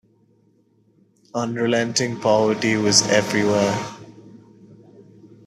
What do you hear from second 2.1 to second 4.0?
poverty was everywhere.